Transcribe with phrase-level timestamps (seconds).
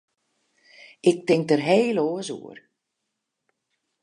[1.09, 2.57] Ik tink der heel oars oer.